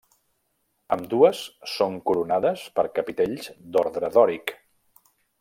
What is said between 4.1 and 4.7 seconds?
dòric.